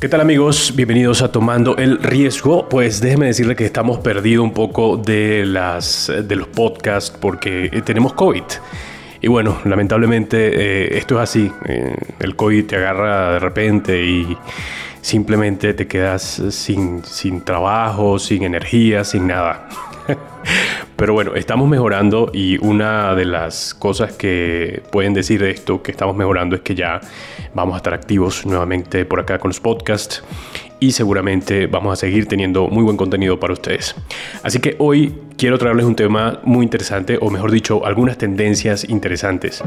[0.00, 0.72] ¿Qué tal amigos?
[0.74, 2.68] Bienvenidos a Tomando el Riesgo.
[2.68, 8.14] Pues déjeme decirle que estamos perdidos un poco de, las, de los podcasts porque tenemos
[8.14, 8.44] COVID.
[9.20, 11.52] Y bueno, lamentablemente eh, esto es así.
[11.66, 14.36] Eh, el COVID te agarra de repente y
[15.02, 19.68] simplemente te quedas sin, sin trabajo, sin energía, sin nada.
[21.00, 25.92] Pero bueno, estamos mejorando y una de las cosas que pueden decir de esto que
[25.92, 27.00] estamos mejorando es que ya
[27.54, 30.22] vamos a estar activos nuevamente por acá con los podcasts
[30.78, 33.94] y seguramente vamos a seguir teniendo muy buen contenido para ustedes.
[34.42, 39.64] Así que hoy quiero traerles un tema muy interesante, o mejor dicho, algunas tendencias interesantes.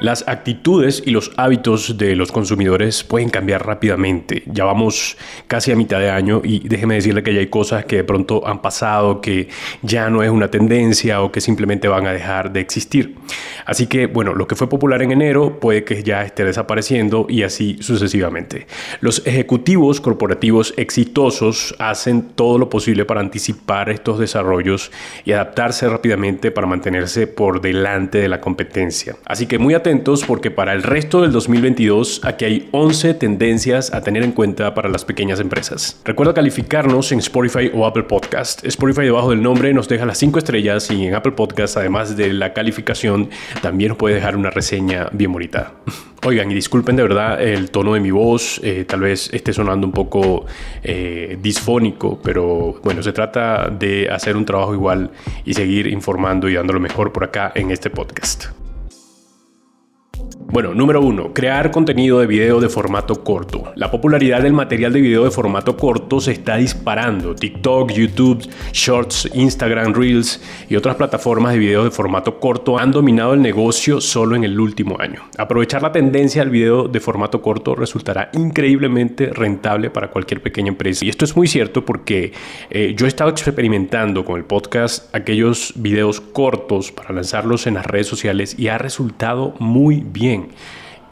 [0.00, 4.42] Las actitudes y los hábitos de los consumidores pueden cambiar rápidamente.
[4.46, 7.96] Ya vamos casi a mitad de año y déjeme decirle que ya hay cosas que
[7.96, 9.48] de pronto han pasado, que
[9.82, 13.16] ya no es una tendencia o que simplemente van a dejar de existir.
[13.66, 17.42] Así que, bueno, lo que fue popular en enero puede que ya esté desapareciendo y
[17.42, 18.66] así sucesivamente.
[19.02, 24.90] Los ejecutivos corporativos exitosos hacen todo lo posible para anticipar estos desarrollos
[25.26, 29.16] y adaptarse rápidamente para mantenerse por delante de la competencia.
[29.26, 29.89] Así que muy atentos
[30.26, 34.88] porque para el resto del 2022 aquí hay 11 tendencias a tener en cuenta para
[34.88, 36.00] las pequeñas empresas.
[36.04, 38.64] Recuerda calificarnos en Spotify o Apple Podcast.
[38.64, 42.32] Spotify debajo del nombre nos deja las 5 estrellas y en Apple Podcast además de
[42.32, 43.30] la calificación
[43.62, 45.72] también nos puede dejar una reseña bien bonita.
[46.24, 49.86] Oigan, y disculpen de verdad el tono de mi voz, eh, tal vez esté sonando
[49.88, 50.46] un poco
[50.84, 55.10] eh, disfónico, pero bueno, se trata de hacer un trabajo igual
[55.44, 58.59] y seguir informando y dando mejor por acá en este podcast.
[60.52, 63.72] Bueno, número uno, crear contenido de video de formato corto.
[63.76, 67.36] La popularidad del material de video de formato corto se está disparando.
[67.36, 73.34] TikTok, YouTube, Shorts, Instagram, Reels y otras plataformas de video de formato corto han dominado
[73.34, 75.22] el negocio solo en el último año.
[75.38, 81.04] Aprovechar la tendencia al video de formato corto resultará increíblemente rentable para cualquier pequeña empresa.
[81.04, 82.32] Y esto es muy cierto porque
[82.70, 87.86] eh, yo he estado experimentando con el podcast aquellos videos cortos para lanzarlos en las
[87.86, 90.39] redes sociales y ha resultado muy bien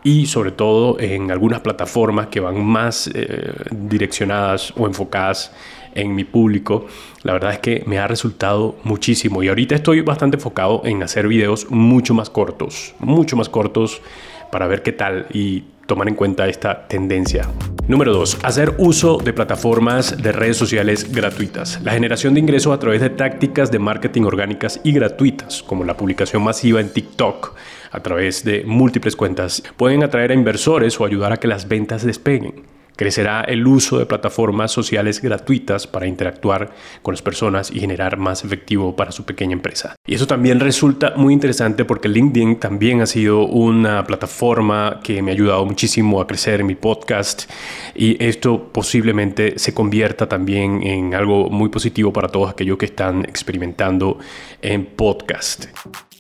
[0.05, 5.53] y sobre todo en algunas plataformas que van más eh, direccionadas o enfocadas
[5.95, 6.87] en mi público,
[7.23, 11.27] la verdad es que me ha resultado muchísimo y ahorita estoy bastante enfocado en hacer
[11.27, 14.01] videos mucho más cortos, mucho más cortos
[14.53, 17.49] para ver qué tal y tomar en cuenta esta tendencia.
[17.89, 18.41] Número 2.
[18.43, 21.81] Hacer uso de plataformas de redes sociales gratuitas.
[21.83, 25.97] La generación de ingresos a través de tácticas de marketing orgánicas y gratuitas, como la
[25.97, 27.55] publicación masiva en TikTok
[27.91, 32.05] a través de múltiples cuentas, pueden atraer a inversores o ayudar a que las ventas
[32.05, 32.79] despeguen.
[32.99, 38.45] Crecerá el uso de plataformas sociales gratuitas para interactuar con las personas y generar más
[38.45, 39.95] efectivo para su pequeña empresa.
[40.05, 45.31] Y eso también resulta muy interesante porque LinkedIn también ha sido una plataforma que me
[45.31, 47.49] ha ayudado muchísimo a crecer en mi podcast
[47.95, 53.25] y esto posiblemente se convierta también en algo muy positivo para todos aquellos que están
[53.27, 54.19] experimentando
[54.61, 55.67] en podcast.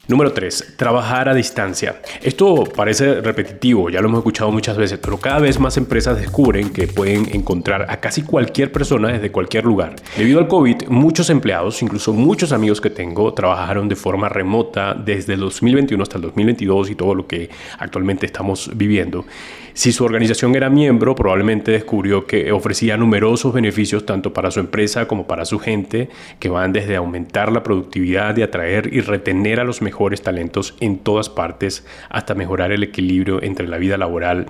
[0.08, 0.76] Número 3.
[0.78, 2.00] Trabajar a distancia.
[2.22, 6.70] Esto parece repetitivo, ya lo hemos escuchado muchas veces, pero cada vez más empresas descubren
[6.70, 9.96] que pueden encontrar a casi cualquier persona desde cualquier lugar.
[10.16, 15.34] Debido al COVID, muchos empleados, incluso muchos amigos que tengo, trabajaron de forma remota desde
[15.34, 19.26] el 2021 hasta el 2022 y todo lo que actualmente estamos viviendo.
[19.74, 25.06] Si su organización era miembro, probablemente descubrió que ofrecía numerosos beneficios tanto para su empresa
[25.06, 26.08] como para su gente,
[26.40, 30.98] que van desde aumentar la productividad de atraer y retener a los mejores talentos en
[30.98, 34.46] todas partes hasta mejorar el equilibrio entre la vida laboral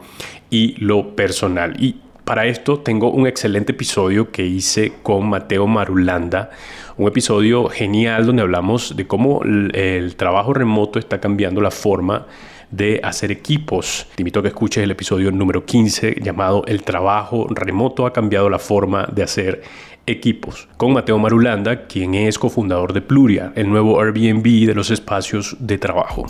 [0.51, 1.75] y lo personal.
[1.79, 6.51] Y para esto tengo un excelente episodio que hice con Mateo Marulanda,
[6.99, 12.27] un episodio genial donde hablamos de cómo el trabajo remoto está cambiando la forma
[12.71, 14.07] de hacer equipos.
[14.15, 18.51] Te invito a que escuches el episodio número 15 llamado El trabajo remoto ha cambiado
[18.51, 19.63] la forma de hacer
[20.09, 25.57] equipos, con Mateo Marulanda, quien es cofundador de Pluria, el nuevo Airbnb de los espacios
[25.61, 26.27] de trabajo.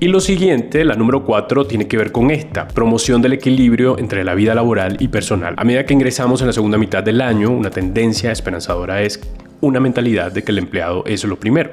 [0.00, 4.24] Y lo siguiente, la número 4, tiene que ver con esta, promoción del equilibrio entre
[4.24, 5.54] la vida laboral y personal.
[5.56, 9.20] A medida que ingresamos en la segunda mitad del año, una tendencia esperanzadora es
[9.60, 11.70] una mentalidad de que el empleado es lo primero.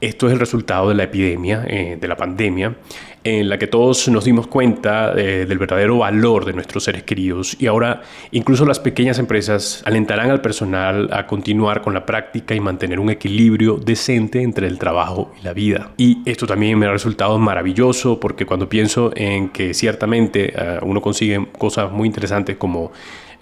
[0.00, 2.76] Esto es el resultado de la epidemia, eh, de la pandemia,
[3.24, 7.56] en la que todos nos dimos cuenta eh, del verdadero valor de nuestros seres queridos
[7.60, 12.60] y ahora incluso las pequeñas empresas alentarán al personal a continuar con la práctica y
[12.60, 15.90] mantener un equilibrio decente entre el trabajo y la vida.
[15.96, 21.00] Y esto también me ha resultado maravilloso porque cuando pienso en que ciertamente eh, uno
[21.00, 22.92] consigue cosas muy interesantes como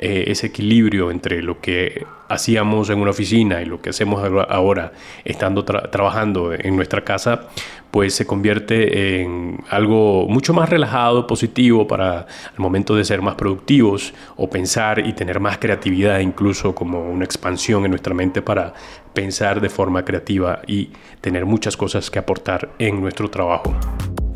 [0.01, 4.93] eh, ese equilibrio entre lo que hacíamos en una oficina y lo que hacemos ahora
[5.25, 7.49] estando trabajando en nuestra casa,
[7.91, 13.35] pues se convierte en algo mucho más relajado, positivo para el momento de ser más
[13.35, 18.75] productivos o pensar y tener más creatividad, incluso como una expansión en nuestra mente para
[19.15, 20.91] pensar de forma creativa y
[21.21, 23.75] tener muchas cosas que aportar en nuestro trabajo.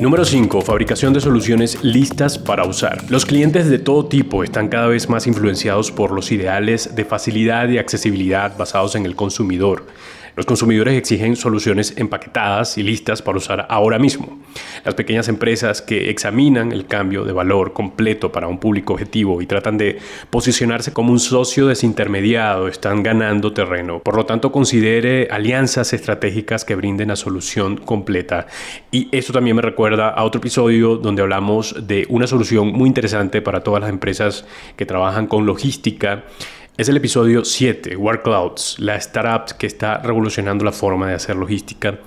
[0.00, 0.62] Número 5.
[0.62, 3.08] Fabricación de soluciones listas para usar.
[3.08, 7.69] Los clientes de todo tipo están cada vez más influenciados por los ideales de facilidad
[7.69, 9.87] y accesibilidad basados en el consumidor.
[10.34, 14.38] Los consumidores exigen soluciones empaquetadas y listas para usar ahora mismo.
[14.82, 19.46] Las pequeñas empresas que examinan el cambio de valor completo para un público objetivo y
[19.46, 19.99] tratan de
[20.31, 23.99] posicionarse como un socio desintermediado están ganando terreno.
[23.99, 28.46] Por lo tanto, considere alianzas estratégicas que brinden la solución completa.
[28.90, 33.43] Y esto también me recuerda a otro episodio donde hablamos de una solución muy interesante
[33.43, 34.46] para todas las empresas
[34.76, 36.25] que trabajan con logística
[36.76, 41.98] es el episodio 7, Clouds, la startup que está revolucionando la forma de hacer logística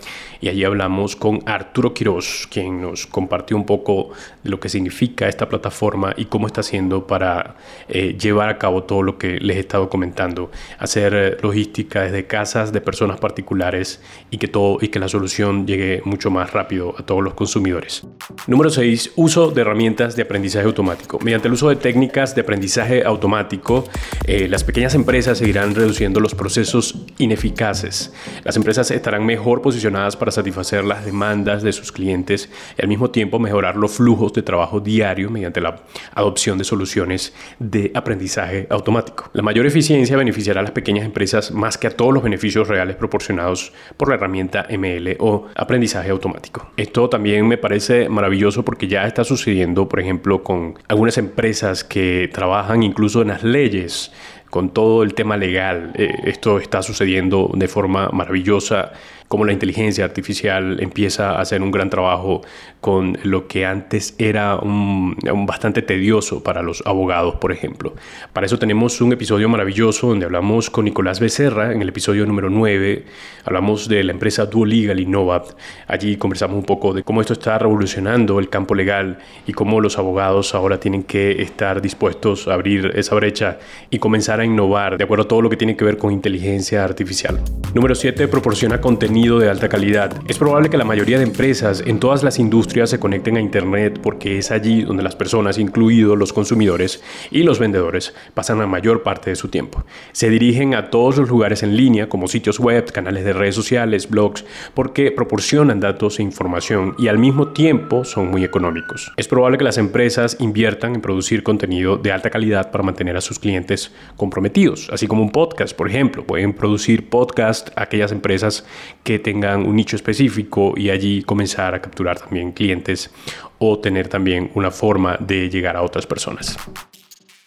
[0.46, 4.12] y allí hablamos con Arturo Quiroz, quien nos compartió un poco
[4.44, 7.56] de lo que significa esta plataforma y cómo está haciendo para
[7.90, 12.28] eh, llevar a cabo todo lo que les he estado comentando, hacer eh, logística desde
[12.28, 16.94] casas de personas particulares y que todo y que la solución llegue mucho más rápido
[16.96, 18.06] a todos los consumidores.
[18.46, 21.18] Número 6, uso de herramientas de aprendizaje automático.
[21.24, 23.86] Mediante el uso de técnicas de aprendizaje automático,
[24.28, 28.14] eh, las pequeñas empresas seguirán reduciendo los procesos ineficaces.
[28.44, 33.10] Las empresas estarán mejor posicionadas para satisfacer las demandas de sus clientes y al mismo
[33.10, 35.82] tiempo mejorar los flujos de trabajo diario mediante la
[36.14, 39.30] adopción de soluciones de aprendizaje automático.
[39.34, 42.96] La mayor eficiencia beneficiará a las pequeñas empresas más que a todos los beneficios reales
[42.96, 46.70] proporcionados por la herramienta ML o aprendizaje automático.
[46.78, 52.30] Esto también me parece maravilloso porque ya está sucediendo, por ejemplo, con algunas empresas que
[52.34, 54.12] trabajan incluso en las leyes
[54.50, 55.92] con todo el tema legal.
[55.96, 58.94] Eh, esto está sucediendo de forma maravillosa
[59.28, 62.42] cómo la inteligencia artificial empieza a hacer un gran trabajo
[62.82, 65.18] con lo que antes era un,
[65.48, 67.96] bastante tedioso para los abogados, por ejemplo.
[68.32, 72.50] Para eso tenemos un episodio maravilloso donde hablamos con Nicolás Becerra, en el episodio número
[72.50, 73.06] 9,
[73.44, 75.44] hablamos de la empresa Duolegal Innova.
[75.88, 79.18] Allí conversamos un poco de cómo esto está revolucionando el campo legal
[79.48, 83.58] y cómo los abogados ahora tienen que estar dispuestos a abrir esa brecha
[83.90, 86.84] y comenzar a innovar de acuerdo a todo lo que tiene que ver con inteligencia
[86.84, 87.40] artificial.
[87.74, 90.14] Número 7, proporciona contenido de alta calidad.
[90.28, 94.02] Es probable que la mayoría de empresas en todas las industrias se conecten a Internet
[94.04, 97.02] porque es allí donde las personas, incluidos los consumidores
[97.32, 99.86] y los vendedores, pasan la mayor parte de su tiempo.
[100.12, 104.10] Se dirigen a todos los lugares en línea como sitios web, canales de redes sociales,
[104.10, 109.14] blogs, porque proporcionan datos e información y al mismo tiempo son muy económicos.
[109.16, 113.22] Es probable que las empresas inviertan en producir contenido de alta calidad para mantener a
[113.22, 116.26] sus clientes comprometidos, así como un podcast, por ejemplo.
[116.26, 118.66] Pueden producir podcast aquellas empresas
[119.06, 123.12] que tengan un nicho específico y allí comenzar a capturar también clientes
[123.60, 126.58] o tener también una forma de llegar a otras personas.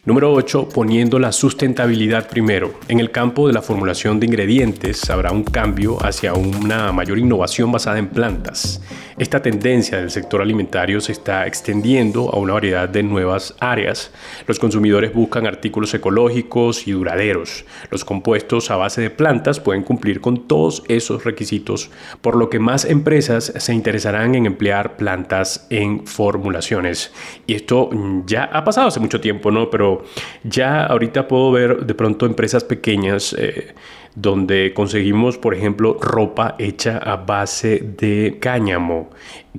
[0.05, 0.69] Número 8.
[0.69, 2.75] Poniendo la sustentabilidad primero.
[2.87, 7.73] En el campo de la formulación de ingredientes habrá un cambio hacia una mayor innovación
[7.73, 8.81] basada en plantas.
[9.19, 14.13] Esta tendencia del sector alimentario se está extendiendo a una variedad de nuevas áreas.
[14.47, 17.65] Los consumidores buscan artículos ecológicos y duraderos.
[17.91, 22.61] Los compuestos a base de plantas pueden cumplir con todos esos requisitos, por lo que
[22.61, 27.13] más empresas se interesarán en emplear plantas en formulaciones.
[27.49, 27.91] Y esto
[28.25, 29.69] ya ha pasado hace mucho tiempo, ¿no?
[29.69, 30.05] Pero
[30.45, 33.75] ya ahorita puedo ver de pronto empresas pequeñas eh,
[34.15, 39.11] donde conseguimos, por ejemplo, ropa hecha a base de cáñamo,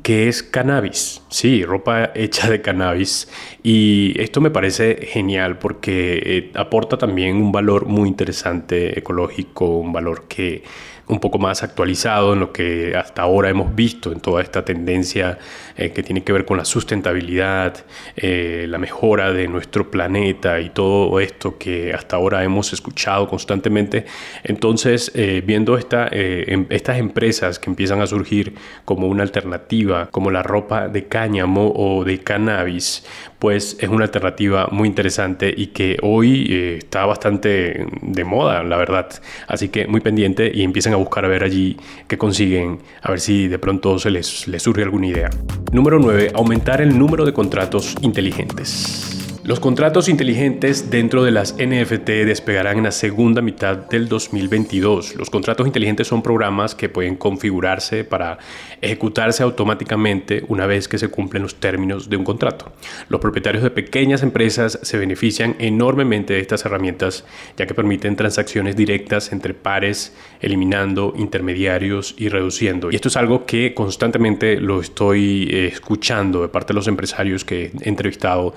[0.03, 1.21] que es cannabis.
[1.29, 3.27] Sí, ropa hecha de cannabis.
[3.63, 9.91] Y esto me parece genial porque eh, aporta también un valor muy interesante ecológico, un
[9.91, 10.63] valor que
[11.07, 15.39] un poco más actualizado en lo que hasta ahora hemos visto en toda esta tendencia
[15.75, 17.83] eh, que tiene que ver con la sustentabilidad,
[18.15, 24.05] eh, la mejora de nuestro planeta y todo esto que hasta ahora hemos escuchado constantemente.
[24.43, 25.11] Entonces,
[25.45, 28.53] viendo esta, em, estas empresas que empiezan a surgir
[28.85, 29.78] como una alternativa,
[30.11, 33.05] como la ropa de cáñamo o de cannabis,
[33.39, 39.09] pues es una alternativa muy interesante y que hoy está bastante de moda, la verdad.
[39.47, 43.19] Así que muy pendiente y empiecen a buscar a ver allí qué consiguen, a ver
[43.19, 45.29] si de pronto se les, les surge alguna idea.
[45.71, 46.31] Número 9.
[46.33, 49.18] Aumentar el número de contratos inteligentes.
[49.49, 55.15] Los contratos inteligentes dentro de las NFT despegarán en la segunda mitad del 2022.
[55.15, 58.37] Los contratos inteligentes son programas que pueden configurarse para
[58.79, 62.71] ejecutarse automáticamente una vez que se cumplen los términos de un contrato.
[63.07, 67.25] Los propietarios de pequeñas empresas se benefician enormemente de estas herramientas
[67.57, 72.91] ya que permiten transacciones directas entre pares, eliminando intermediarios y reduciendo.
[72.91, 77.43] Y esto es algo que constantemente lo estoy eh, escuchando de parte de los empresarios
[77.43, 78.53] que he entrevistado.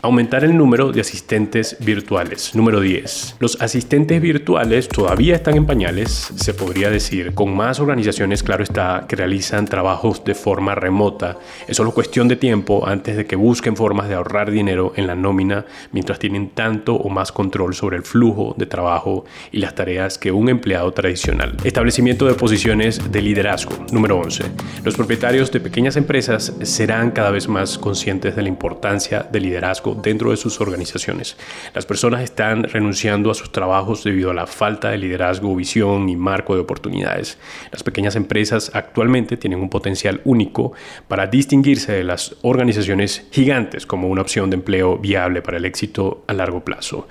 [0.00, 2.54] Aumentar el número de asistentes virtuales.
[2.54, 3.34] Número 10.
[3.40, 9.06] Los asistentes virtuales todavía están en pañales, se podría decir, con más organizaciones, claro está,
[9.08, 11.38] que realizan trabajos de forma remota.
[11.66, 15.16] Es solo cuestión de tiempo antes de que busquen formas de ahorrar dinero en la
[15.16, 20.16] nómina mientras tienen tanto o más control sobre el flujo de trabajo y las tareas
[20.16, 21.56] que un empleado tradicional.
[21.64, 23.72] Establecimiento de posiciones de liderazgo.
[23.90, 24.44] Número 11.
[24.84, 29.87] Los propietarios de pequeñas empresas serán cada vez más conscientes de la importancia del liderazgo
[29.94, 31.36] dentro de sus organizaciones.
[31.74, 36.16] Las personas están renunciando a sus trabajos debido a la falta de liderazgo, visión y
[36.16, 37.38] marco de oportunidades.
[37.72, 40.72] Las pequeñas empresas actualmente tienen un potencial único
[41.08, 46.24] para distinguirse de las organizaciones gigantes como una opción de empleo viable para el éxito
[46.26, 47.06] a largo plazo.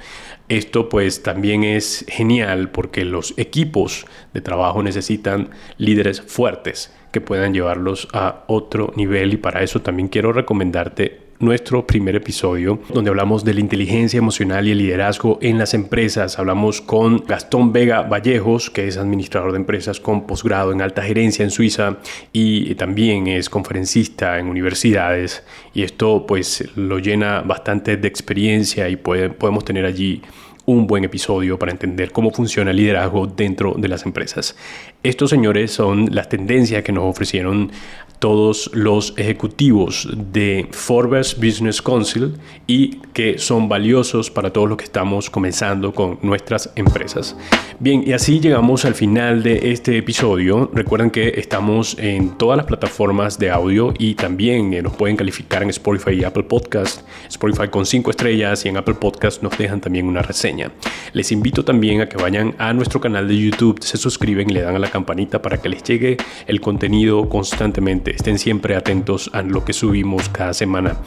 [0.49, 7.53] Esto pues también es genial porque los equipos de trabajo necesitan líderes fuertes que puedan
[7.53, 13.43] llevarlos a otro nivel y para eso también quiero recomendarte nuestro primer episodio donde hablamos
[13.43, 16.39] de la inteligencia emocional y el liderazgo en las empresas.
[16.39, 21.43] Hablamos con Gastón Vega Vallejos, que es administrador de empresas con posgrado en alta gerencia
[21.43, 21.97] en Suiza
[22.33, 28.95] y también es conferencista en universidades y esto pues lo llena bastante de experiencia y
[28.95, 30.21] podemos tener allí
[30.67, 34.55] un buen episodio para entender cómo funciona el liderazgo dentro de las empresas.
[35.03, 37.71] Estos señores son las tendencias que nos ofrecieron
[38.19, 42.33] todos los ejecutivos de Forbes Business Council
[42.65, 47.35] y que son valiosos para todos los que estamos comenzando con nuestras empresas.
[47.79, 50.69] Bien, y así llegamos al final de este episodio.
[50.73, 55.61] Recuerden que estamos en todas las plataformas de audio y también eh, nos pueden calificar
[55.61, 57.07] en Spotify y Apple Podcast.
[57.27, 60.71] Spotify con 5 estrellas y en Apple Podcast nos dejan también una reseña.
[61.13, 64.61] Les invito también a que vayan a nuestro canal de YouTube, se suscriben y le
[64.61, 66.17] dan a la campanita para que les llegue
[66.47, 68.15] el contenido constantemente.
[68.15, 70.97] Estén siempre atentos a lo que subimos cada semana.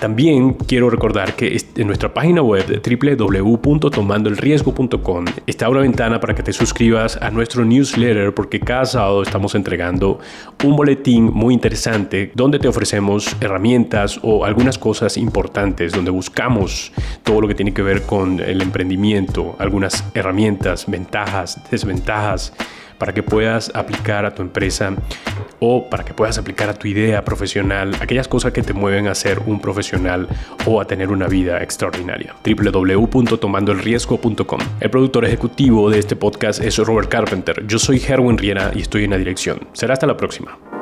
[0.00, 6.52] También quiero recordar que en nuestra página web www.tomandoelriesgo.com está una ventana para que te
[6.52, 10.20] suscribas a nuestro newsletter porque cada sábado estamos entregando
[10.62, 16.92] un boletín muy interesante donde te ofrecemos herramientas o algunas cosas importantes, donde buscamos
[17.24, 22.52] todo lo que tiene que ver con el emprendimiento, algunas herramientas, ventajas, desventajas
[22.98, 24.94] para que puedas aplicar a tu empresa
[25.60, 29.14] o para que puedas aplicar a tu idea profesional aquellas cosas que te mueven a
[29.14, 30.28] ser un profesional
[30.66, 32.34] o a tener una vida extraordinaria.
[32.44, 34.60] www.tomandoelriesgo.com.
[34.80, 37.66] El productor ejecutivo de este podcast es Robert Carpenter.
[37.66, 39.60] Yo soy Herwin Riera y estoy en la dirección.
[39.72, 40.77] Será hasta la próxima.